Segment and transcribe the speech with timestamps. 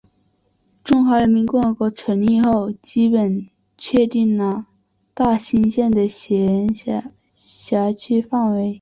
[0.83, 4.65] 中华人民共和国成立后基本确定了
[5.13, 6.09] 大兴县的
[7.29, 8.69] 辖区范围。